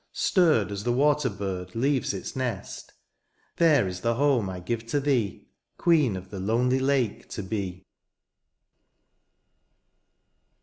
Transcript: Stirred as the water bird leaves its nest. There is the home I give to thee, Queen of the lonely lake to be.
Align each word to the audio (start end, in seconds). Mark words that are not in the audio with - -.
Stirred 0.13 0.71
as 0.71 0.83
the 0.83 0.91
water 0.91 1.29
bird 1.29 1.75
leaves 1.75 2.11
its 2.11 2.35
nest. 2.35 2.91
There 3.57 3.87
is 3.87 4.01
the 4.01 4.15
home 4.15 4.49
I 4.49 4.59
give 4.59 4.87
to 4.87 4.99
thee, 4.99 5.47
Queen 5.77 6.15
of 6.15 6.31
the 6.31 6.39
lonely 6.39 6.79
lake 6.79 7.29
to 7.29 7.43
be. 7.43 7.85